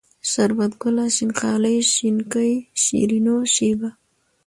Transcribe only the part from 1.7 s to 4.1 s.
شينکۍ، شيرينو، شېبه